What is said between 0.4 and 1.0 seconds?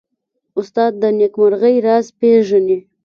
استاد